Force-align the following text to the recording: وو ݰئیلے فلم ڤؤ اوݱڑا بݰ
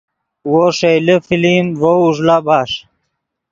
وو 0.49 0.63
ݰئیلے 0.77 1.15
فلم 1.27 1.65
ڤؤ 1.79 1.95
اوݱڑا 2.05 2.37
بݰ 2.45 2.71